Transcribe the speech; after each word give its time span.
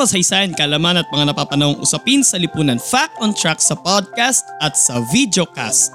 Kasaysayan, 0.00 0.56
kalaman 0.56 0.96
at 0.96 1.08
mga 1.12 1.36
napapanahong 1.36 1.76
usapin 1.76 2.24
sa 2.24 2.40
lipunan 2.40 2.80
Fact 2.80 3.20
on 3.20 3.36
Track 3.36 3.60
sa 3.60 3.76
podcast 3.76 4.48
at 4.64 4.72
sa 4.72 5.04
videocast. 5.12 5.92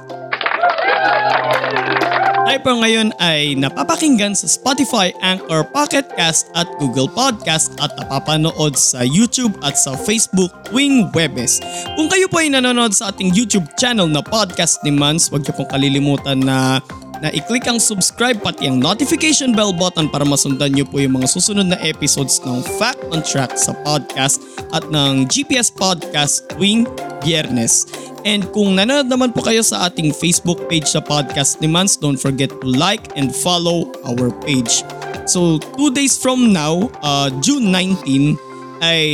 Tayo 2.45 2.61
po 2.61 2.77
ngayon 2.77 3.09
ay 3.17 3.57
napapakinggan 3.57 4.37
sa 4.37 4.45
Spotify, 4.45 5.09
Anchor, 5.25 5.65
Pocket 5.65 6.05
Cast 6.13 6.53
at 6.53 6.69
Google 6.77 7.09
Podcast 7.09 7.73
at 7.81 7.89
napapanood 7.97 8.77
sa 8.77 9.01
YouTube 9.01 9.57
at 9.65 9.73
sa 9.73 9.97
Facebook 9.97 10.53
tuwing 10.69 11.09
Webes. 11.17 11.57
Kung 11.97 12.05
kayo 12.05 12.29
po 12.29 12.45
ay 12.45 12.53
nanonood 12.53 12.93
sa 12.93 13.09
ating 13.09 13.33
YouTube 13.33 13.65
channel 13.81 14.05
na 14.05 14.21
Podcast 14.21 14.85
ni 14.85 14.93
Mans, 14.93 15.33
huwag 15.33 15.41
niyo 15.41 15.57
pong 15.57 15.73
kalilimutan 15.73 16.45
na 16.45 16.77
na 17.21 17.31
i-click 17.31 17.67
ang 17.67 17.79
subscribe 17.79 18.39
pati 18.39 18.67
ang 18.67 18.81
notification 18.81 19.55
bell 19.55 19.71
button 19.71 20.11
para 20.11 20.27
masundan 20.27 20.75
niyo 20.75 20.83
po 20.87 20.99
yung 20.99 21.19
mga 21.19 21.27
susunod 21.31 21.67
na 21.67 21.79
episodes 21.83 22.41
ng 22.43 22.59
Fact 22.79 22.99
on 23.11 23.23
Track 23.23 23.55
sa 23.55 23.71
podcast 23.87 24.43
at 24.75 24.83
ng 24.91 25.29
GPS 25.29 25.71
Podcast 25.71 26.47
tuwing 26.55 26.83
biyernes. 27.23 27.87
And 28.25 28.41
kung 28.51 28.75
nanonood 28.75 29.07
naman 29.07 29.29
po 29.31 29.45
kayo 29.45 29.61
sa 29.61 29.85
ating 29.85 30.09
Facebook 30.17 30.65
page 30.65 30.89
sa 30.89 30.99
podcast 30.99 31.61
ni 31.61 31.69
Mans, 31.69 31.93
don't 31.93 32.17
forget 32.17 32.49
to 32.49 32.67
like 32.67 33.13
and 33.13 33.29
follow 33.29 33.93
our 34.01 34.33
page. 34.43 34.81
So, 35.29 35.61
two 35.77 35.93
days 35.93 36.17
from 36.17 36.49
now, 36.53 36.89
uh, 37.05 37.29
June 37.41 37.69
19, 37.69 38.37
ay 38.83 39.05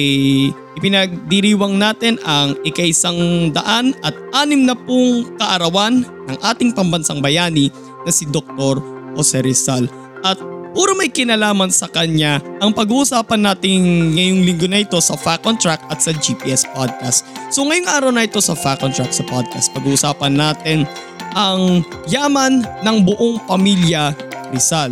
ipinagdiriwang 0.80 1.78
natin 1.78 2.18
ang 2.26 2.58
ikaisang 2.64 3.52
daan 3.54 3.94
at 4.02 4.16
anim 4.34 4.66
na 4.66 4.74
pong 4.74 5.28
kaarawan 5.38 6.04
ng 6.04 6.38
ating 6.42 6.72
pambansang 6.74 7.20
bayani 7.20 7.70
na 8.06 8.12
si 8.12 8.28
Dr. 8.30 8.80
Jose 9.16 9.40
Rizal. 9.42 9.86
At 10.22 10.38
puro 10.72 10.96
may 10.96 11.12
kinalaman 11.12 11.74
sa 11.74 11.90
kanya 11.92 12.40
ang 12.64 12.72
pag-uusapan 12.72 13.42
natin 13.42 14.12
ngayong 14.16 14.42
linggo 14.48 14.68
na 14.70 14.84
ito 14.84 14.98
sa 15.04 15.18
Fact 15.18 15.44
on 15.46 15.58
Track 15.60 15.82
at 15.92 16.00
sa 16.00 16.16
GPS 16.16 16.64
Podcast. 16.72 17.28
So 17.52 17.68
ngayong 17.68 17.90
araw 17.90 18.12
na 18.14 18.24
ito 18.26 18.40
sa 18.40 18.56
Fact 18.56 18.86
on 18.86 18.94
Track 18.96 19.12
sa 19.12 19.26
podcast, 19.28 19.74
pag-uusapan 19.76 20.34
natin 20.38 20.88
ang 21.36 21.84
yaman 22.08 22.64
ng 22.84 22.98
buong 23.08 23.40
pamilya 23.48 24.16
Rizal. 24.52 24.92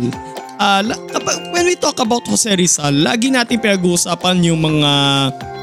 Uh, 0.60 0.84
when 1.56 1.64
we 1.64 1.76
talk 1.76 1.96
about 2.00 2.24
Jose 2.28 2.48
Rizal, 2.52 2.92
lagi 2.92 3.32
natin 3.32 3.56
pinag-uusapan 3.60 4.44
yung 4.44 4.60
mga 4.60 4.92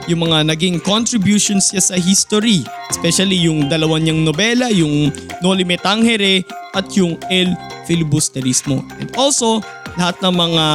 yung 0.07 0.27
mga 0.27 0.47
naging 0.47 0.79
contributions 0.81 1.71
niya 1.71 1.83
sa 1.83 1.95
history. 1.99 2.63
Especially 2.89 3.43
yung 3.45 3.67
dalawa 3.67 3.99
niyang 3.99 4.23
nobela, 4.23 4.71
yung 4.71 5.11
Noli 5.43 5.67
Me 5.67 5.75
Tangere 5.75 6.41
at 6.73 6.87
yung 6.95 7.19
El 7.27 7.53
Filibusterismo. 7.85 8.83
And 8.99 9.11
also, 9.19 9.63
lahat 9.99 10.19
ng 10.23 10.35
mga 10.35 10.65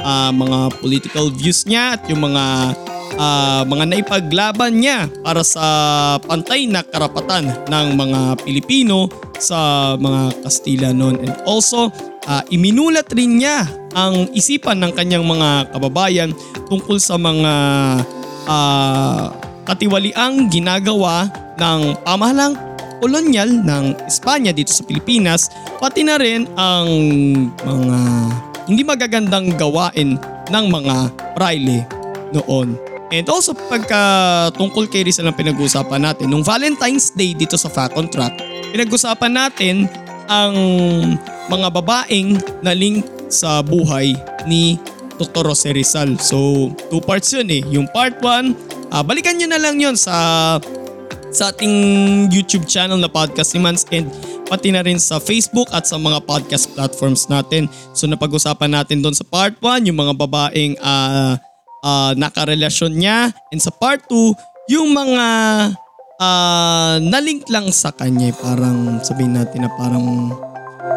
uh, 0.00 0.30
mga 0.32 0.58
political 0.80 1.26
views 1.32 1.64
niya 1.64 1.96
at 1.96 2.02
yung 2.10 2.24
mga 2.24 2.44
uh, 3.16 3.62
mga 3.64 3.84
naipaglaban 3.94 4.72
niya 4.80 5.08
para 5.22 5.46
sa 5.46 5.64
pantay 6.24 6.68
na 6.68 6.82
karapatan 6.82 7.46
ng 7.68 7.86
mga 7.94 8.20
Pilipino 8.42 9.08
sa 9.38 9.94
mga 9.96 10.42
Kastila 10.42 10.90
noon. 10.90 11.20
And 11.22 11.34
also, 11.46 11.92
uh, 12.26 12.42
iminulat 12.50 13.08
rin 13.14 13.40
niya 13.40 13.66
ang 13.96 14.28
isipan 14.36 14.82
ng 14.82 14.92
kanyang 14.92 15.24
mga 15.24 15.72
kababayan 15.72 16.30
tungkol 16.68 17.00
sa 17.00 17.16
mga 17.16 17.52
uh, 18.46 19.30
katiwaliang 19.66 20.48
ginagawa 20.48 21.28
ng 21.58 21.98
pamahalang 22.06 22.54
kolonyal 23.02 23.50
ng 23.50 24.08
Espanya 24.08 24.54
dito 24.54 24.72
sa 24.72 24.86
Pilipinas 24.86 25.52
pati 25.76 26.00
na 26.00 26.16
rin 26.16 26.48
ang 26.56 26.88
mga 27.60 27.98
hindi 28.66 28.82
magagandang 28.82 29.54
gawain 29.54 30.16
ng 30.50 30.64
mga 30.70 30.94
praile 31.36 31.84
noon. 32.32 32.74
And 33.14 33.26
also 33.30 33.54
pagka 33.54 34.02
tungkol 34.58 34.90
kay 34.90 35.06
Rizal 35.06 35.30
ang 35.30 35.38
pinag-uusapan 35.38 36.02
natin, 36.02 36.26
nung 36.26 36.42
Valentine's 36.42 37.14
Day 37.14 37.38
dito 37.38 37.54
sa 37.54 37.70
Fact 37.70 37.94
on 37.94 38.10
Track, 38.10 38.34
pinag-usapan 38.74 39.30
natin 39.30 39.86
ang 40.26 40.54
mga 41.46 41.70
babaeng 41.70 42.34
na 42.66 42.74
link 42.74 43.06
sa 43.30 43.62
buhay 43.62 44.18
ni 44.50 44.78
Dr. 45.16 45.44
Jose 45.48 45.72
Rizal. 45.72 46.16
So, 46.20 46.70
two 46.92 47.00
parts 47.04 47.32
yun 47.32 47.48
eh. 47.50 47.62
Yung 47.72 47.88
part 47.90 48.20
1, 48.20 48.24
uh, 48.24 49.00
ah, 49.00 49.02
balikan 49.04 49.36
nyo 49.36 49.48
na 49.48 49.60
lang 49.60 49.76
yun 49.76 49.96
sa 49.96 50.14
sa 51.36 51.52
ating 51.52 51.76
YouTube 52.32 52.64
channel 52.64 52.96
na 52.96 53.12
Podcast 53.12 53.52
ni 53.52 53.60
Mans 53.60 53.84
and 53.92 54.08
pati 54.46 54.70
na 54.72 54.80
rin 54.80 54.96
sa 54.96 55.18
Facebook 55.18 55.68
at 55.74 55.84
sa 55.84 55.98
mga 55.98 56.22
podcast 56.24 56.70
platforms 56.72 57.26
natin. 57.26 57.68
So 57.92 58.06
napag-usapan 58.06 58.72
natin 58.72 59.02
doon 59.02 59.12
sa 59.12 59.26
part 59.26 59.58
1 59.58 59.90
yung 59.90 59.98
mga 59.98 60.14
babaeng 60.16 60.78
uh, 60.80 61.36
uh, 61.82 62.12
nakarelasyon 62.16 62.94
niya 62.94 63.34
and 63.50 63.60
sa 63.60 63.74
part 63.74 64.06
2 64.08 64.72
yung 64.72 64.94
mga 64.94 65.26
uh, 66.22 66.96
nalink 67.02 67.44
lang 67.50 67.68
sa 67.74 67.92
kanya 67.92 68.32
parang 68.40 69.02
sabihin 69.02 69.34
natin 69.36 69.66
na 69.66 69.70
parang 69.74 70.32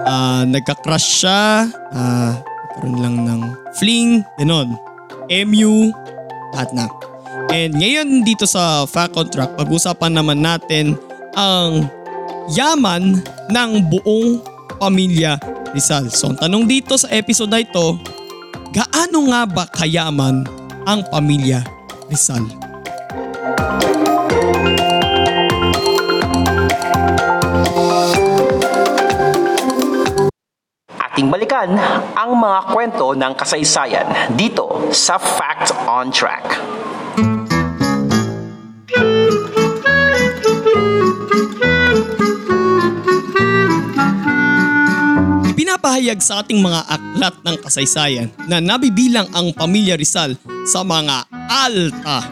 uh, 0.05 0.43
nagka-crush 0.45 1.25
siya 1.25 1.69
uh, 1.93 2.31
nagkaroon 2.79 3.03
lang 3.03 3.17
ng 3.27 3.41
fling, 3.75 4.23
ganon. 4.39 4.79
MU, 5.27 5.91
lahat 6.55 6.71
na. 6.71 6.87
And 7.51 7.75
ngayon 7.75 8.23
dito 8.23 8.47
sa 8.47 8.87
Fact 8.87 9.19
on 9.19 9.27
Track, 9.27 9.59
pag-usapan 9.59 10.15
naman 10.15 10.39
natin 10.39 10.95
ang 11.35 11.91
yaman 12.55 13.19
ng 13.51 13.71
buong 13.91 14.39
pamilya 14.79 15.35
Rizal. 15.75 16.07
So 16.09 16.31
ang 16.33 16.39
tanong 16.39 16.65
dito 16.65 16.95
sa 16.95 17.11
episode 17.11 17.51
na 17.51 17.61
ito, 17.61 17.99
gaano 18.73 19.19
nga 19.29 19.41
ba 19.45 19.63
kayaman 19.69 20.47
ang 20.87 21.03
pamilya 21.11 21.61
Rizal? 22.07 22.68
Ating 31.19 31.35
balikan 31.35 31.75
ang 32.15 32.31
mga 32.39 32.71
kwento 32.71 33.11
ng 33.11 33.35
kasaysayan 33.35 34.07
dito 34.39 34.87
sa 34.95 35.19
Fact 35.19 35.75
on 35.83 36.15
Track. 36.15 36.47
Pinapahayag 45.59 46.23
sa 46.23 46.39
ating 46.39 46.63
mga 46.63 46.87
aklat 46.87 47.35
ng 47.43 47.55
kasaysayan 47.67 48.31
na 48.47 48.63
nabibilang 48.63 49.27
ang 49.35 49.51
pamilya 49.51 49.99
Rizal 49.99 50.39
sa 50.63 50.87
mga 50.87 51.27
alta, 51.51 52.23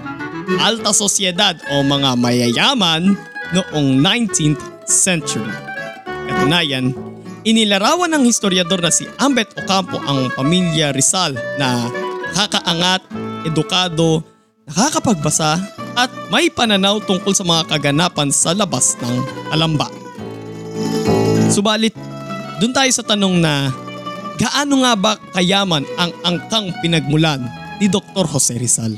alta 0.64 0.96
sosyedad 0.96 1.60
o 1.76 1.84
mga 1.84 2.16
mayayaman 2.16 3.20
noong 3.52 4.00
19th 4.00 4.88
century. 4.88 5.52
Katunayan, 6.08 7.07
Inilarawan 7.48 8.12
ng 8.12 8.28
historiador 8.28 8.84
na 8.84 8.92
si 8.92 9.08
Ambet 9.24 9.56
Ocampo 9.56 9.96
ang 10.04 10.28
pamilya 10.36 10.92
Rizal 10.92 11.32
na 11.56 11.88
nakakaangat, 12.36 13.08
edukado, 13.48 14.20
nakakapagbasa 14.68 15.56
at 15.96 16.12
may 16.28 16.52
pananaw 16.52 17.00
tungkol 17.00 17.32
sa 17.32 17.48
mga 17.48 17.72
kaganapan 17.72 18.36
sa 18.36 18.52
labas 18.52 19.00
ng 19.00 19.16
alamba. 19.56 19.88
Subalit, 21.48 21.96
dun 22.60 22.76
tayo 22.76 22.92
sa 22.92 23.08
tanong 23.08 23.40
na 23.40 23.72
gaano 24.36 24.84
nga 24.84 24.94
ba 25.00 25.16
kayaman 25.32 25.88
ang 25.96 26.12
angkang 26.28 26.76
pinagmulan 26.84 27.48
ni 27.80 27.88
Dr. 27.88 28.28
Jose 28.28 28.60
Rizal? 28.60 28.92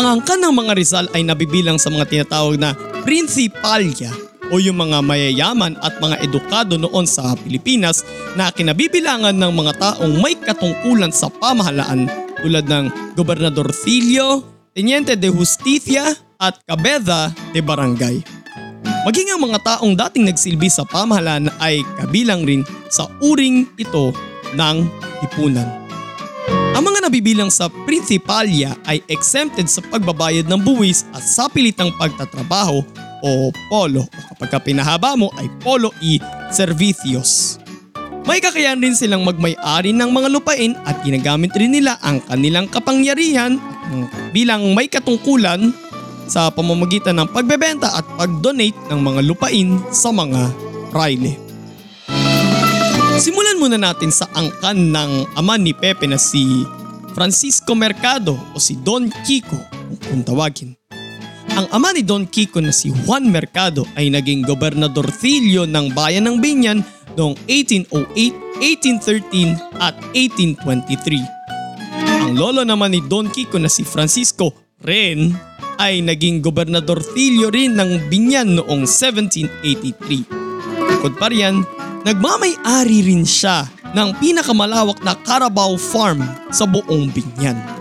Ang 0.00 0.16
angkan 0.16 0.40
ng 0.40 0.54
mga 0.56 0.72
Rizal 0.80 1.12
ay 1.12 1.28
nabibilang 1.28 1.76
sa 1.76 1.92
mga 1.92 2.08
tinatawag 2.08 2.56
na 2.56 2.72
prinsipalya 3.04 4.29
o 4.50 4.58
yung 4.58 4.82
mga 4.82 4.98
mayayaman 5.00 5.78
at 5.80 5.96
mga 6.02 6.20
edukado 6.26 6.74
noon 6.74 7.06
sa 7.06 7.38
Pilipinas 7.38 8.02
na 8.34 8.50
kinabibilangan 8.50 9.34
ng 9.34 9.52
mga 9.54 9.72
taong 9.78 10.14
may 10.18 10.34
katungkulan 10.34 11.14
sa 11.14 11.30
pamahalaan 11.30 12.10
tulad 12.42 12.66
ng 12.66 13.14
Gobernador 13.14 13.70
Filio, 13.70 14.42
Teniente 14.74 15.14
de 15.14 15.30
Justicia 15.30 16.10
at 16.38 16.58
Cabeza 16.66 17.30
de 17.54 17.62
Barangay. 17.62 18.22
Maging 19.06 19.32
ang 19.32 19.40
mga 19.40 19.58
taong 19.64 19.96
dating 19.96 20.28
nagsilbi 20.28 20.68
sa 20.68 20.84
pamahalaan 20.84 21.48
ay 21.62 21.80
kabilang 21.96 22.44
rin 22.44 22.60
sa 22.92 23.08
uring 23.24 23.64
ito 23.80 24.12
ng 24.52 24.76
lipunan. 25.24 25.68
Ang 26.76 26.82
mga 26.86 27.08
nabibilang 27.08 27.52
sa 27.52 27.68
prinsipalya 27.84 28.72
ay 28.88 29.04
exempted 29.12 29.68
sa 29.68 29.84
pagbabayad 29.84 30.48
ng 30.48 30.60
buwis 30.64 31.04
at 31.12 31.20
sa 31.20 31.48
pilitang 31.48 31.92
pagtatrabaho 32.00 32.80
o 33.24 33.52
polo 33.68 34.04
o 34.04 34.20
kapag 34.34 34.48
ka 34.52 34.58
pinahaba 34.60 35.14
mo 35.14 35.32
ay 35.36 35.46
polo 35.60 35.92
i 36.00 36.20
servicios. 36.52 37.60
May 38.28 38.38
kakayahan 38.38 38.78
rin 38.78 38.94
silang 38.94 39.24
magmay-ari 39.24 39.96
ng 39.96 40.10
mga 40.12 40.28
lupain 40.28 40.76
at 40.84 41.00
ginagamit 41.02 41.50
rin 41.56 41.72
nila 41.72 41.96
ang 42.04 42.20
kanilang 42.28 42.68
kapangyarihan 42.68 43.56
bilang 44.30 44.76
may 44.76 44.86
katungkulan 44.86 45.72
sa 46.30 46.46
pamamagitan 46.54 47.18
ng 47.18 47.28
pagbebenta 47.34 47.90
at 47.90 48.06
pag-donate 48.14 48.78
ng 48.92 49.00
mga 49.02 49.20
lupain 49.26 49.82
sa 49.90 50.14
mga 50.14 50.46
praile. 50.94 51.34
Simulan 53.18 53.58
muna 53.58 53.76
natin 53.76 54.14
sa 54.14 54.30
angkan 54.32 54.78
ng 54.78 55.36
ama 55.36 55.58
ni 55.58 55.74
Pepe 55.74 56.06
na 56.06 56.16
si 56.16 56.64
Francisco 57.12 57.76
Mercado 57.76 58.38
o 58.54 58.62
si 58.62 58.78
Don 58.78 59.10
Kiko 59.26 59.58
kung 60.08 60.22
tawagin. 60.24 60.79
Ang 61.60 61.68
ama 61.76 61.92
ni 61.92 62.00
Don 62.00 62.24
Kiko 62.24 62.56
na 62.64 62.72
si 62.72 62.88
Juan 62.88 63.28
Mercado 63.28 63.84
ay 63.92 64.08
naging 64.08 64.48
gobernadorcilyo 64.48 65.68
ng 65.68 65.92
bayan 65.92 66.24
ng 66.24 66.40
Binyan 66.40 66.80
noong 67.20 67.36
1808, 67.44 68.64
1813 68.64 69.60
at 69.76 69.92
1823. 70.16 71.20
Ang 72.24 72.32
lolo 72.32 72.64
naman 72.64 72.96
ni 72.96 73.04
Don 73.04 73.28
Kiko 73.28 73.60
na 73.60 73.68
si 73.68 73.84
Francisco 73.84 74.56
Ren 74.80 75.36
ay 75.76 76.00
naging 76.00 76.40
gobernadorcilyo 76.40 77.52
rin 77.52 77.76
ng 77.76 78.08
Binyan 78.08 78.56
noong 78.56 78.88
1783. 78.88 80.32
Bukod 80.96 81.12
pa 81.20 81.28
riyan, 81.28 81.60
nagmamay-ari 82.08 83.04
rin 83.04 83.28
siya 83.28 83.68
ng 83.92 84.16
pinakamalawak 84.16 85.04
na 85.04 85.12
Carabao 85.12 85.76
Farm 85.76 86.24
sa 86.48 86.64
buong 86.64 87.12
Binyan. 87.12 87.79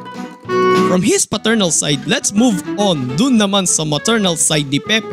From 0.90 1.06
his 1.06 1.30
paternal 1.30 1.70
side, 1.70 2.02
let's 2.10 2.34
move 2.34 2.58
on 2.82 3.14
dun 3.14 3.38
naman 3.38 3.70
sa 3.70 3.86
maternal 3.86 4.34
side 4.34 4.74
ni 4.74 4.82
Pepe. 4.82 5.06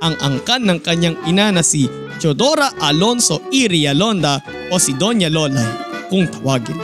Ang 0.00 0.16
angkan 0.16 0.64
ng 0.64 0.80
kanyang 0.80 1.20
ina 1.28 1.52
na 1.52 1.60
si 1.60 1.84
Teodora 2.16 2.72
Alonso 2.80 3.44
Irialonda 3.52 4.40
o 4.72 4.80
si 4.80 4.96
Doña 4.96 5.28
Lolay 5.28 5.68
kung 6.08 6.24
tawagin. 6.24 6.80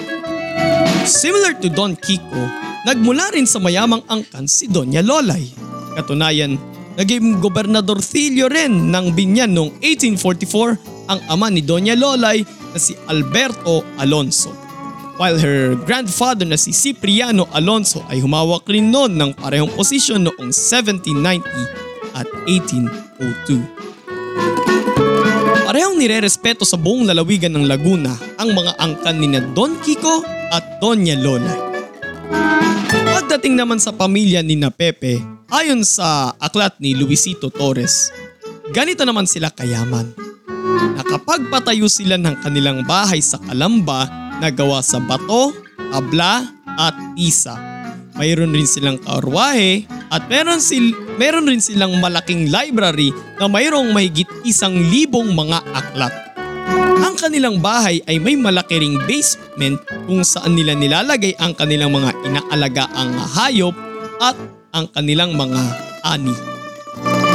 Similar 1.08 1.56
to 1.64 1.72
Don 1.72 1.96
Kiko, 1.96 2.44
nagmula 2.84 3.32
rin 3.32 3.48
sa 3.48 3.56
mayamang 3.56 4.04
angkan 4.04 4.44
si 4.44 4.68
Doña 4.68 5.00
Lolay. 5.00 5.48
Katunayan, 5.96 6.60
naging 7.00 7.40
gobernadorcilyo 7.40 8.52
rin 8.52 8.92
ng 8.92 9.16
Binyan 9.16 9.56
noong 9.56 9.80
1844 9.80 11.08
ang 11.08 11.20
ama 11.32 11.48
ni 11.48 11.64
Doña 11.64 11.96
Lolay 11.96 12.44
na 12.44 12.76
si 12.76 12.92
Alberto 13.08 13.80
Alonso. 13.96 14.65
While 15.16 15.40
her 15.40 15.72
grandfather 15.88 16.44
na 16.44 16.60
si 16.60 16.76
Cipriano 16.76 17.48
Alonso 17.56 18.04
ay 18.12 18.20
humawak 18.20 18.68
rin 18.68 18.92
noon 18.92 19.16
ng 19.16 19.32
parehong 19.32 19.72
posisyon 19.72 20.28
noong 20.28 20.52
1790 20.52 21.40
at 22.12 22.28
1802. 22.44 23.64
Parehong 25.64 25.96
nirerespeto 25.96 26.68
sa 26.68 26.76
buong 26.76 27.08
lalawigan 27.08 27.56
ng 27.56 27.64
Laguna 27.64 28.12
ang 28.36 28.52
mga 28.52 28.76
angkan 28.76 29.16
ni 29.16 29.32
Don 29.56 29.80
Kiko 29.80 30.20
at 30.52 30.84
Doña 30.84 31.16
Lolay. 31.16 31.64
Pagdating 33.16 33.56
naman 33.56 33.80
sa 33.80 33.96
pamilya 33.96 34.44
ni 34.44 34.60
na 34.60 34.68
Pepe, 34.68 35.16
ayon 35.48 35.80
sa 35.80 36.36
aklat 36.36 36.76
ni 36.76 36.92
Luisito 36.92 37.48
Torres, 37.48 38.12
ganito 38.68 39.00
naman 39.08 39.24
sila 39.24 39.48
kayaman. 39.48 40.12
Nakapagpatayo 41.00 41.88
sila 41.88 42.20
ng 42.20 42.44
kanilang 42.44 42.84
bahay 42.84 43.24
sa 43.24 43.40
Kalamba 43.40 44.25
na 44.40 44.52
gawa 44.52 44.84
sa 44.84 45.00
bato, 45.00 45.52
tabla 45.92 46.44
at 46.76 46.96
isa. 47.16 47.56
Mayroon 48.16 48.52
rin 48.52 48.68
silang 48.68 49.00
karwahe 49.00 49.84
at 50.08 50.24
meron, 50.32 50.60
sil 50.62 50.96
meron 51.20 51.48
rin 51.48 51.60
silang 51.60 52.00
malaking 52.00 52.48
library 52.48 53.12
na 53.36 53.48
mayroong 53.48 53.92
mahigit 53.92 54.28
isang 54.44 54.72
libong 54.72 55.36
mga 55.36 55.60
aklat. 55.76 56.14
Ang 56.96 57.14
kanilang 57.20 57.60
bahay 57.60 58.00
ay 58.08 58.16
may 58.16 58.36
malaki 58.36 58.80
ring 58.80 58.96
basement 59.04 59.76
kung 60.08 60.24
saan 60.24 60.56
nila 60.56 60.72
nilalagay 60.72 61.36
ang 61.36 61.52
kanilang 61.52 61.92
mga 61.92 62.12
inaalagaang 62.24 63.12
hayop 63.36 63.76
at 64.20 64.36
ang 64.72 64.88
kanilang 64.96 65.36
mga 65.36 65.60
ani. 66.04 66.32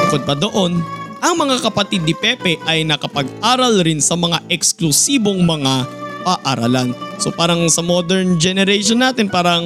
Bukod 0.09 0.25
pa 0.25 0.33
doon, 0.33 0.81
ang 1.21 1.35
mga 1.37 1.61
kapatid 1.61 2.01
ni 2.01 2.17
Pepe 2.17 2.57
ay 2.65 2.81
nakapag-aral 2.81 3.85
rin 3.85 4.01
sa 4.01 4.17
mga 4.17 4.41
eksklusibong 4.49 5.45
mga 5.45 6.00
paaralan. 6.21 6.93
So 7.17 7.33
parang 7.33 7.67
sa 7.69 7.81
modern 7.81 8.37
generation 8.37 9.01
natin 9.01 9.27
parang 9.27 9.65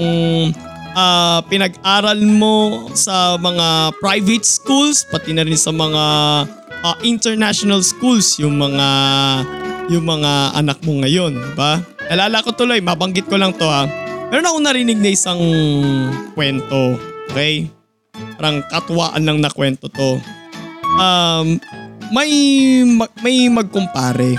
ah, 0.96 1.44
pinag-aral 1.46 2.18
mo 2.24 2.88
sa 2.96 3.36
mga 3.36 3.94
private 4.00 4.48
schools 4.48 5.04
pati 5.12 5.36
na 5.36 5.44
rin 5.44 5.60
sa 5.60 5.76
mga 5.76 6.04
ah, 6.82 6.98
international 7.04 7.84
schools 7.84 8.40
yung 8.40 8.56
mga 8.56 8.88
yung 9.86 10.06
mga 10.08 10.58
anak 10.58 10.82
mo 10.82 10.98
ngayon, 11.06 11.38
di 11.38 11.52
ba? 11.54 11.78
Alala 12.10 12.42
ko 12.42 12.54
tuloy, 12.54 12.82
mabanggit 12.82 13.30
ko 13.30 13.38
lang 13.38 13.54
to 13.54 13.70
ha. 13.70 13.86
Meron 14.34 14.50
ako 14.50 14.58
narinig 14.62 14.98
na 14.98 15.14
isang 15.14 15.42
kwento, 16.34 16.98
okay? 17.30 17.70
Parang 18.38 18.66
katuwaan 18.66 19.22
lang 19.22 19.38
na 19.42 19.54
kwento 19.54 19.86
to. 19.90 20.18
Um, 20.98 21.62
may 22.10 22.32
may 23.22 23.50
magkumpare. 23.50 24.38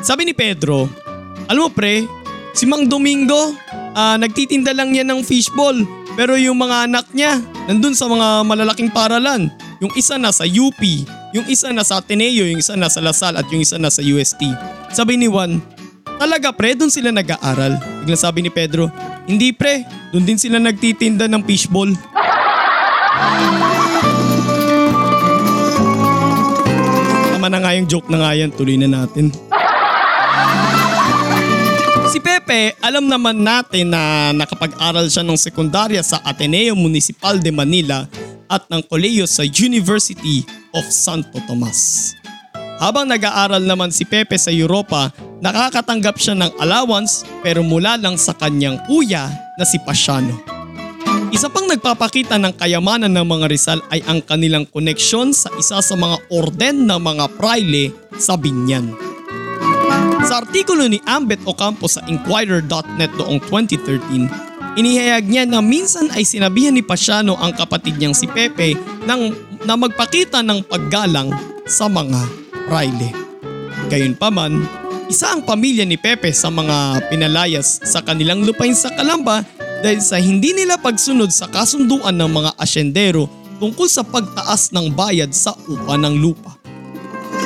Sabi 0.00 0.28
ni 0.28 0.32
Pedro, 0.32 0.88
alam 1.50 1.66
mo 1.66 1.70
pre, 1.74 2.06
si 2.54 2.62
Mang 2.62 2.86
Domingo, 2.86 3.58
ah, 3.98 4.14
nagtitinda 4.14 4.70
lang 4.70 4.94
yan 4.94 5.10
ng 5.10 5.26
fishball. 5.26 5.74
Pero 6.14 6.38
yung 6.38 6.62
mga 6.62 6.86
anak 6.86 7.10
niya, 7.10 7.42
nandun 7.66 7.90
sa 7.98 8.06
mga 8.06 8.46
malalaking 8.46 8.86
paralan. 8.86 9.50
Yung 9.82 9.90
isa 9.98 10.14
nasa 10.14 10.46
UP, 10.46 10.78
yung 11.34 11.42
isa 11.50 11.74
nasa 11.74 11.98
Ateneo, 11.98 12.46
yung 12.46 12.62
isa 12.62 12.78
nasa 12.78 13.02
Lasal 13.02 13.34
at 13.34 13.50
yung 13.50 13.66
isa 13.66 13.82
nasa 13.82 13.98
UST. 13.98 14.46
Sabi 14.94 15.18
ni 15.18 15.26
Juan, 15.26 15.58
talaga 16.22 16.54
pre, 16.54 16.78
doon 16.78 16.92
sila 16.92 17.10
nag-aaral. 17.10 17.82
Biglang 18.06 18.22
sabi 18.22 18.46
ni 18.46 18.50
Pedro, 18.54 18.86
hindi 19.26 19.50
pre, 19.50 19.82
doon 20.14 20.22
din 20.22 20.38
sila 20.38 20.62
nagtitinda 20.62 21.26
ng 21.26 21.42
fishball. 21.42 21.90
Tama 27.34 27.50
na 27.50 27.58
nga 27.58 27.74
yung 27.74 27.90
joke 27.90 28.06
na 28.06 28.22
nga 28.22 28.38
yan, 28.38 28.54
tuloy 28.54 28.78
na 28.78 28.86
natin. 28.86 29.49
Pepe, 32.50 32.74
alam 32.82 33.06
naman 33.06 33.46
natin 33.46 33.94
na 33.94 34.34
nakapag-aral 34.34 35.06
siya 35.06 35.22
ng 35.22 35.38
sekundarya 35.38 36.02
sa 36.02 36.18
Ateneo 36.26 36.74
Municipal 36.74 37.38
de 37.38 37.54
Manila 37.54 38.10
at 38.50 38.66
ng 38.66 38.82
koleyo 38.90 39.22
sa 39.22 39.46
University 39.46 40.42
of 40.74 40.82
Santo 40.90 41.38
Tomas. 41.46 42.10
Habang 42.82 43.06
nag-aaral 43.06 43.62
naman 43.62 43.94
si 43.94 44.02
Pepe 44.02 44.34
sa 44.34 44.50
Europa, 44.50 45.14
nakakatanggap 45.38 46.18
siya 46.18 46.34
ng 46.42 46.58
allowance 46.58 47.22
pero 47.38 47.62
mula 47.62 47.94
lang 47.94 48.18
sa 48.18 48.34
kanyang 48.34 48.82
kuya 48.90 49.30
na 49.54 49.62
si 49.62 49.78
Pasiano. 49.86 50.34
Isa 51.30 51.46
pang 51.54 51.70
nagpapakita 51.70 52.34
ng 52.34 52.58
kayamanan 52.58 53.14
ng 53.14 53.26
mga 53.30 53.46
Rizal 53.46 53.78
ay 53.94 54.02
ang 54.10 54.26
kanilang 54.26 54.66
koneksyon 54.66 55.30
sa 55.30 55.54
isa 55.54 55.78
sa 55.78 55.94
mga 55.94 56.18
orden 56.34 56.82
ng 56.82 56.98
mga 56.98 57.30
praile 57.38 57.94
sa 58.18 58.34
Binyan. 58.34 59.09
Sa 60.26 60.44
artikulo 60.44 60.86
ni 60.86 61.02
Ambet 61.08 61.42
Ocampo 61.42 61.90
sa 61.90 62.04
Inquirer.net 62.06 63.12
noong 63.18 63.40
2013, 63.48 64.78
inihayag 64.78 65.26
niya 65.26 65.44
na 65.48 65.58
minsan 65.58 66.12
ay 66.14 66.22
sinabihan 66.22 66.70
ni 66.70 66.84
Pasiano 66.84 67.34
ang 67.40 67.50
kapatid 67.56 67.98
niyang 67.98 68.14
si 68.14 68.30
Pepe 68.30 68.78
nang, 69.08 69.34
na 69.66 69.74
magpakita 69.74 70.44
ng 70.44 70.68
paggalang 70.70 71.34
sa 71.66 71.90
mga 71.90 72.20
praile. 72.70 73.10
Gayunpaman, 73.90 74.62
isa 75.10 75.34
ang 75.34 75.42
pamilya 75.42 75.82
ni 75.82 75.98
Pepe 75.98 76.30
sa 76.30 76.46
mga 76.54 77.10
pinalayas 77.10 77.82
sa 77.82 77.98
kanilang 77.98 78.46
lupain 78.46 78.76
sa 78.78 78.94
Kalamba 78.94 79.42
dahil 79.82 79.98
sa 79.98 80.20
hindi 80.22 80.54
nila 80.54 80.78
pagsunod 80.78 81.32
sa 81.34 81.50
kasunduan 81.50 82.14
ng 82.14 82.30
mga 82.30 82.50
asyendero 82.60 83.26
tungkol 83.58 83.90
sa 83.90 84.06
pagtaas 84.06 84.70
ng 84.70 84.94
bayad 84.94 85.34
sa 85.34 85.56
upa 85.66 85.98
ng 85.98 86.14
lupa. 86.20 86.54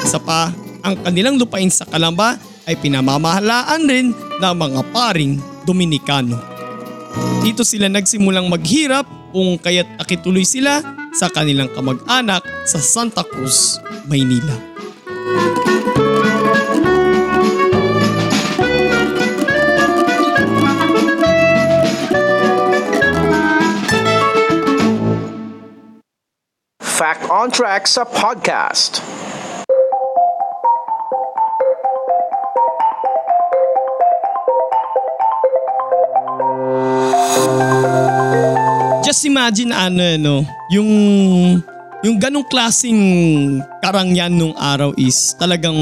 Isa 0.04 0.20
pa, 0.20 0.52
ang 0.84 1.00
kanilang 1.00 1.40
lupain 1.40 1.72
sa 1.72 1.88
Kalamba 1.88 2.36
ay 2.68 2.76
pinamamahalaan 2.76 3.82
rin 3.88 4.12
ng 4.12 4.54
mga 4.54 4.80
paring 4.92 5.40
Dominikano. 5.64 6.36
Dito 7.40 7.64
sila 7.64 7.88
nagsimulang 7.88 8.52
maghirap 8.52 9.08
kung 9.32 9.56
kaya't 9.56 9.96
nakituloy 9.96 10.44
sila 10.44 10.84
sa 11.16 11.32
kanilang 11.32 11.72
kamag-anak 11.72 12.44
sa 12.68 12.76
Santa 12.76 13.24
Cruz, 13.24 13.80
Maynila. 14.04 14.76
Fact 26.78 27.26
on 27.32 27.48
Track 27.50 27.88
sa 27.88 28.04
podcast. 28.04 29.23
Just 39.14 39.30
imagine 39.30 39.70
ano 39.70 40.02
eh, 40.02 40.18
no, 40.18 40.42
yung 40.74 40.90
yung 42.02 42.18
ganong 42.18 42.42
klasing 42.50 42.98
karangyan 43.78 44.34
nung 44.34 44.58
araw 44.58 44.90
is 44.98 45.38
talagang 45.38 45.78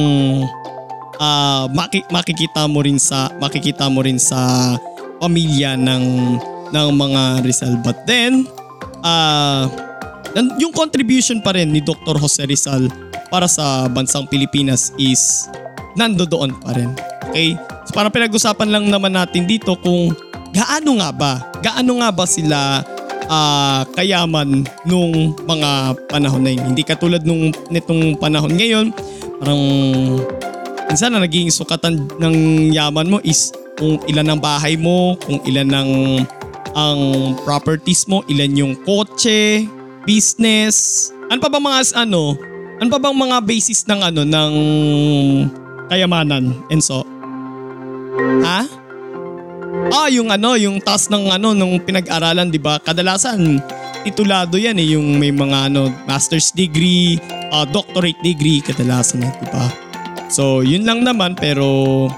ah, 1.16 1.64
maki- 1.72 2.04
makikita 2.12 2.68
mo 2.68 2.84
rin 2.84 3.00
sa 3.00 3.32
makikita 3.40 3.88
mo 3.88 4.04
rin 4.04 4.20
sa 4.20 4.76
pamilya 5.16 5.80
ng 5.80 6.04
ng 6.76 6.88
mga 6.92 7.22
Rizal. 7.40 7.80
But 7.80 8.04
then 8.04 8.44
nan- 10.36 10.52
yung 10.60 10.76
contribution 10.76 11.40
pa 11.40 11.56
rin 11.56 11.72
ni 11.72 11.80
Dr. 11.80 12.20
Jose 12.20 12.44
Rizal 12.44 12.92
para 13.32 13.48
sa 13.48 13.88
bansang 13.88 14.28
Pilipinas 14.28 14.92
is 15.00 15.48
nando 15.96 16.28
doon 16.28 16.52
pa 16.60 16.76
rin. 16.76 16.92
Okay? 17.32 17.56
So 17.88 17.96
parang 17.96 18.12
pinag-usapan 18.12 18.68
lang 18.68 18.92
naman 18.92 19.16
natin 19.16 19.48
dito 19.48 19.72
kung 19.80 20.12
gaano 20.52 21.00
nga 21.00 21.08
ba, 21.16 21.32
gaano 21.64 21.96
nga 22.04 22.12
ba 22.12 22.28
sila 22.28 22.84
ah, 23.28 23.82
kayaman 23.94 24.66
nung 24.86 25.36
mga 25.46 25.98
panahon 26.08 26.42
na 26.42 26.52
yun. 26.54 26.74
Hindi 26.74 26.82
katulad 26.82 27.22
nung 27.22 27.54
nitong 27.70 28.18
panahon 28.18 28.54
ngayon, 28.56 28.90
parang 29.42 29.62
minsan 30.88 31.12
na 31.14 31.22
naging 31.22 31.50
sukatan 31.50 32.08
ng 32.18 32.36
yaman 32.74 33.08
mo 33.08 33.18
is 33.22 33.54
kung 33.78 33.98
ilan 34.06 34.36
ang 34.36 34.40
bahay 34.40 34.78
mo, 34.78 35.18
kung 35.22 35.42
ilan 35.46 35.70
ang 35.72 35.92
ang 36.72 37.00
properties 37.44 38.08
mo, 38.08 38.24
ilan 38.32 38.52
yung 38.56 38.74
kotse, 38.84 39.68
business. 40.08 41.08
Ano 41.28 41.40
pa 41.40 41.48
bang 41.52 41.64
mga 41.64 41.80
ano? 42.00 42.36
Ano 42.80 42.88
pa 42.88 42.98
bang 42.98 43.16
mga 43.16 43.38
basis 43.44 43.84
ng 43.86 44.00
ano 44.00 44.22
ng 44.24 44.52
kayamanan? 45.92 46.56
Enso? 46.72 47.04
Ha? 48.42 48.81
Ah, 49.72 50.12
yung 50.12 50.28
ano, 50.28 50.52
yung 50.60 50.84
task 50.84 51.08
ng 51.08 51.32
ano 51.32 51.56
nung 51.56 51.80
pinag-aralan, 51.80 52.52
'di 52.52 52.60
ba? 52.60 52.76
Kadalasan 52.76 53.56
titulado 54.04 54.60
'yan 54.60 54.76
eh, 54.76 54.92
yung 54.92 55.16
may 55.16 55.32
mga 55.32 55.72
ano, 55.72 55.88
master's 56.04 56.52
degree, 56.52 57.16
ah, 57.48 57.64
doctorate 57.64 58.20
degree 58.20 58.60
kadalasan, 58.60 59.24
eh, 59.24 59.32
'di 59.32 59.48
ba? 59.48 59.72
So, 60.28 60.60
yun 60.60 60.84
lang 60.84 61.08
naman 61.08 61.40
pero 61.40 62.08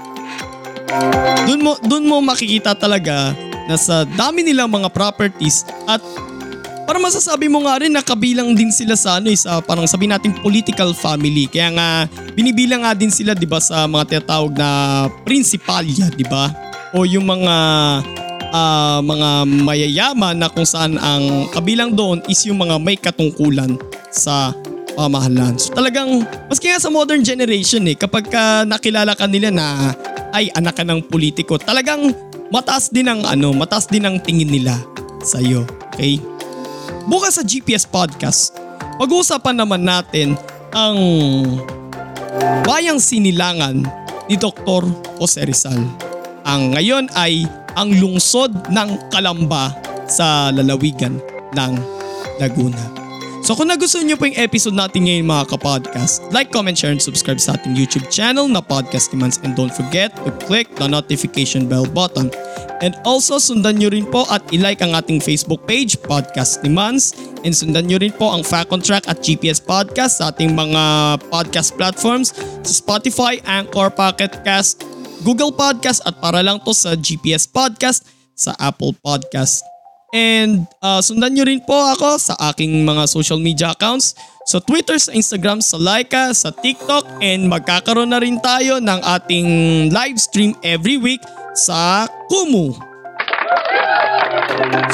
doon 1.47 1.61
mo 1.63 1.79
doon 1.79 2.03
mo 2.03 2.19
makikita 2.19 2.75
talaga 2.75 3.31
na 3.71 3.79
sa 3.79 4.03
dami 4.03 4.43
nilang 4.43 4.71
mga 4.71 4.91
properties 4.91 5.63
at 5.87 6.03
para 6.85 7.01
masasabi 7.01 7.49
mo 7.49 7.65
nga 7.65 7.81
rin 7.81 7.89
na 7.89 8.05
kabilang 8.05 8.53
din 8.53 8.69
sila 8.69 8.93
sa 8.99 9.17
ano 9.17 9.31
eh, 9.31 9.39
sa 9.39 9.63
parang 9.63 9.87
sabi 9.87 10.11
natin 10.11 10.35
political 10.43 10.91
family. 10.91 11.47
Kaya 11.47 11.71
nga 11.71 11.87
binibilang 12.35 12.83
nga 12.83 12.91
din 12.91 13.09
sila 13.09 13.31
'di 13.31 13.47
ba 13.47 13.63
sa 13.63 13.87
mga 13.87 14.11
tinatawag 14.11 14.51
na 14.59 14.69
prinsipalya, 15.23 16.11
'di 16.11 16.27
ba? 16.27 16.74
O 16.93 17.07
yung 17.07 17.25
mga 17.25 17.55
ah, 18.53 18.99
mga 19.01 19.29
mayayaman 19.65 20.35
na 20.37 20.47
kung 20.51 20.67
saan 20.67 20.99
ang 21.01 21.49
kabilang 21.51 21.95
doon 21.95 22.21
is 22.29 22.43
yung 22.45 22.61
mga 22.61 22.75
may 22.77 22.95
katungkulan 22.99 23.75
sa 24.13 24.55
pamahalaan. 24.95 25.59
So 25.59 25.75
talagang, 25.75 26.23
maski 26.47 26.71
nga 26.71 26.79
sa 26.79 26.87
modern 26.87 27.21
generation 27.21 27.83
eh, 27.85 27.99
kapag 27.99 28.31
ka 28.31 28.63
nakilala 28.63 29.11
ka 29.13 29.27
nila 29.27 29.51
na 29.51 29.91
ay 30.31 30.47
anak 30.55 30.79
ka 30.79 30.83
ng 30.87 31.03
politiko, 31.11 31.59
talagang 31.59 32.15
mataas 32.49 32.87
din 32.89 33.11
ang 33.11 33.21
ano, 33.27 33.51
mataas 33.51 33.91
din 33.91 34.07
ang 34.07 34.17
tingin 34.23 34.47
nila 34.47 34.79
sa 35.21 35.43
iyo. 35.43 35.67
Okay? 35.93 36.23
Bukas 37.05 37.37
sa 37.37 37.43
GPS 37.43 37.85
Podcast, 37.85 38.55
pag-uusapan 38.97 39.55
naman 39.59 39.83
natin 39.83 40.39
ang 40.71 40.97
bayang 42.63 42.97
sinilangan 42.97 43.83
ni 44.25 44.35
Dr. 44.39 44.87
Jose 45.21 45.43
Rizal. 45.45 45.83
Ang 46.45 46.77
ngayon 46.77 47.09
ay 47.17 47.49
ang 47.73 47.89
lungsod 47.89 48.53
ng 48.69 48.89
Kalamba 49.09 49.73
sa 50.05 50.53
lalawigan 50.53 51.17
ng 51.57 51.71
Laguna. 52.37 53.05
So 53.41 53.57
kung 53.57 53.69
nagustuhan 53.69 54.05
nyo 54.05 54.17
po 54.17 54.29
yung 54.29 54.37
episode 54.37 54.77
natin 54.77 55.09
ngayon 55.09 55.25
mga 55.25 55.45
kapodcast, 55.53 56.21
like, 56.29 56.53
comment, 56.53 56.77
share, 56.77 56.93
and 56.93 57.01
subscribe 57.01 57.41
sa 57.41 57.57
ating 57.57 57.73
YouTube 57.73 58.05
channel 58.13 58.45
na 58.45 58.61
Podcast 58.61 59.09
ni 59.13 59.21
Mans 59.21 59.41
and 59.41 59.57
don't 59.57 59.73
forget 59.73 60.13
to 60.21 60.29
click 60.45 60.69
the 60.77 60.85
notification 60.85 61.65
bell 61.65 61.85
button. 61.89 62.29
And 62.81 62.93
also 63.05 63.41
sundan 63.41 63.81
nyo 63.81 63.89
rin 63.89 64.05
po 64.05 64.29
at 64.29 64.45
ilike 64.53 64.85
ang 64.85 64.93
ating 64.93 65.25
Facebook 65.25 65.65
page, 65.65 65.97
Podcast 66.01 66.61
ni 66.61 66.69
Mans. 66.69 67.17
And 67.41 67.57
sundan 67.57 67.89
nyo 67.89 67.97
rin 67.97 68.13
po 68.13 68.29
ang 68.29 68.45
Fact 68.45 68.69
Track 68.85 69.09
at 69.09 69.21
GPS 69.21 69.57
Podcast 69.61 70.21
sa 70.21 70.29
ating 70.29 70.53
mga 70.53 71.17
podcast 71.29 71.73
platforms 71.73 72.37
sa 72.61 72.73
Spotify, 72.73 73.41
Anchor, 73.45 73.89
Pocket 73.89 74.45
Cast, 74.45 74.85
Google 75.25 75.49
Podcast 75.49 76.05
at 76.05 76.21
para 76.21 76.45
lang 76.45 76.61
to 76.61 76.69
sa 76.69 76.93
GPS 76.93 77.49
Podcast 77.49 78.05
sa 78.37 78.53
Apple 78.61 78.93
Podcast. 79.01 79.65
And 80.13 80.69
uh, 80.79 81.01
sundan 81.01 81.33
nyo 81.33 81.43
rin 81.43 81.59
po 81.65 81.73
ako 81.75 82.21
sa 82.21 82.37
aking 82.53 82.85
mga 82.85 83.03
social 83.09 83.41
media 83.41 83.73
accounts. 83.73 84.13
Sa 84.45 84.61
Twitter, 84.61 85.01
sa 85.01 85.11
Instagram, 85.11 85.59
sa 85.65 85.81
Laika, 85.81 86.29
sa 86.31 86.53
TikTok. 86.53 87.19
And 87.25 87.49
magkakaroon 87.49 88.13
na 88.13 88.21
rin 88.21 88.37
tayo 88.39 88.77
ng 88.77 89.01
ating 89.01 89.47
live 89.89 90.15
stream 90.21 90.53
every 90.61 91.01
week 91.01 91.19
sa 91.57 92.05
Kumu. 92.29 92.77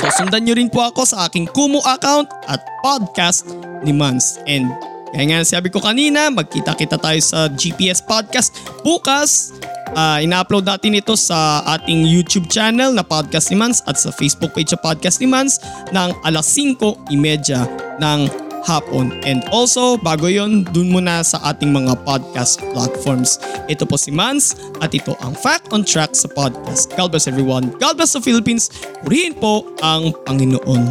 So 0.01 0.07
sundan 0.17 0.47
nyo 0.47 0.57
rin 0.57 0.71
po 0.71 0.81
ako 0.81 1.05
sa 1.05 1.29
aking 1.29 1.51
Kumu 1.53 1.83
account 1.85 2.31
at 2.49 2.63
podcast 2.81 3.45
ni 3.85 3.93
Mans. 3.93 4.41
And 4.49 4.73
kaya 5.11 5.27
nga 5.27 5.43
sabi 5.43 5.67
ko 5.67 5.83
kanina, 5.83 6.31
magkita-kita 6.31 6.95
tayo 6.97 7.19
sa 7.19 7.51
GPS 7.51 7.99
Podcast 7.99 8.55
bukas. 8.81 9.53
Ah, 9.91 10.23
ina-upload 10.23 10.63
natin 10.63 10.95
ito 10.95 11.19
sa 11.19 11.59
ating 11.75 12.07
YouTube 12.07 12.47
channel 12.47 12.95
na 12.95 13.03
Podcast 13.03 13.51
ni 13.51 13.59
Mans 13.59 13.83
at 13.83 13.99
sa 13.99 14.07
Facebook 14.15 14.55
page 14.55 14.71
sa 14.71 14.79
Podcast 14.79 15.19
ni 15.19 15.27
Mans 15.27 15.59
ng 15.91 16.09
alas 16.23 16.47
5.30 16.55 17.99
ng 17.99 18.19
hapon. 18.63 19.11
And 19.27 19.43
also, 19.51 19.99
bago 19.99 20.31
yon 20.31 20.63
dun 20.71 20.95
muna 20.95 21.27
sa 21.27 21.43
ating 21.51 21.75
mga 21.75 22.07
podcast 22.07 22.63
platforms. 22.71 23.35
Ito 23.67 23.83
po 23.83 23.99
si 23.99 24.15
Mans 24.15 24.55
at 24.79 24.95
ito 24.95 25.11
ang 25.19 25.35
Fact 25.35 25.75
on 25.75 25.83
Track 25.83 26.15
sa 26.15 26.31
podcast. 26.31 26.93
God 26.95 27.11
bless 27.11 27.27
everyone. 27.27 27.75
God 27.81 27.99
bless 27.99 28.15
the 28.15 28.23
Philippines. 28.23 28.71
Purihin 29.03 29.35
po 29.35 29.67
ang 29.83 30.15
Panginoon. 30.23 30.83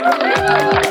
Fact 0.00 0.87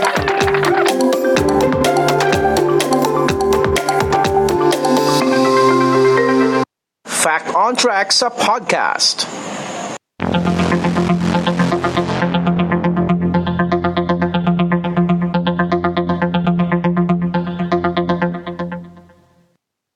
Contracts 7.58 8.22
a 8.22 8.30
podcast. 8.30 9.26